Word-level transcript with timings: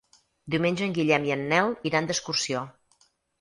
Diumenge 0.53 0.83
en 0.85 0.95
Guillem 0.95 1.27
i 1.29 1.33
en 1.35 1.43
Nel 1.51 1.69
iran 1.91 2.09
d'excursió. 2.11 2.65